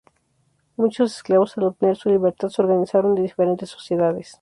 Muchos 0.77 1.15
esclavos 1.15 1.55
al 1.59 1.65
obtener 1.65 1.95
su 1.95 2.09
libertad 2.09 2.49
se 2.49 2.63
organizaron 2.63 3.15
en 3.15 3.21
diferentes 3.25 3.69
sociedades. 3.69 4.39